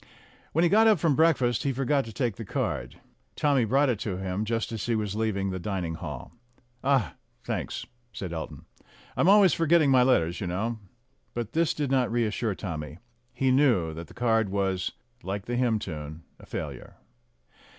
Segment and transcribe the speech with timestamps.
[0.51, 2.99] When he got up from breakfast he forgot to take the card.
[3.35, 6.31] Tommy brought it to him just as he was leaving the dining hall.
[6.83, 8.65] "Ah, thanks!" said Elton.
[9.15, 10.79] "I'm always forgetting my letters, you know."
[11.35, 12.97] But this did not reassure Tommy;
[13.31, 14.91] he knew that the card was,
[15.21, 16.95] like the hymn tune, a failure.